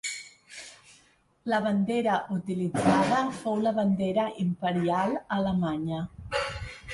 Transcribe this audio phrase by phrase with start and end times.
[1.51, 6.03] La bandera utilitzada fou la bandera imperial alemanya.